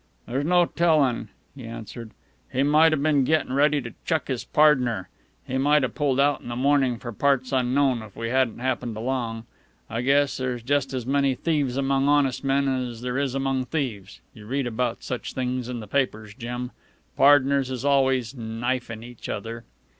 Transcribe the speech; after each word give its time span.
"There's 0.25 0.45
no 0.45 0.65
tellin'," 0.65 1.27
he 1.55 1.63
answered. 1.63 2.09
"He 2.51 2.63
might 2.63 2.91
a 2.91 2.97
been 2.97 3.23
getting 3.23 3.53
ready 3.53 3.83
to 3.83 3.93
chuck 4.03 4.29
his 4.29 4.43
pardner. 4.43 5.09
He 5.45 5.59
might 5.59 5.83
a 5.83 5.89
pulled 5.89 6.19
out 6.19 6.41
in 6.41 6.47
the 6.47 6.55
mornin' 6.55 6.97
for 6.97 7.11
parts 7.11 7.51
unknown, 7.51 8.01
if 8.01 8.15
we 8.15 8.29
hadn't 8.29 8.57
happened 8.57 8.97
along. 8.97 9.45
I 9.91 10.01
guess 10.01 10.37
there's 10.37 10.63
just 10.63 10.91
as 10.95 11.05
many 11.05 11.35
thieves 11.35 11.77
among 11.77 12.07
honest 12.07 12.43
men 12.43 12.67
as 12.67 13.01
there 13.01 13.19
is 13.19 13.35
among 13.35 13.65
thieves. 13.65 14.21
You 14.33 14.47
read 14.47 14.65
about 14.65 15.03
such 15.03 15.33
things 15.35 15.69
in 15.69 15.81
the 15.81 15.87
papers, 15.87 16.33
Jim. 16.33 16.71
Pardners 17.15 17.69
is 17.69 17.85
always 17.85 18.33
knifin' 18.33 19.03
each 19.03 19.29
other." 19.29 19.65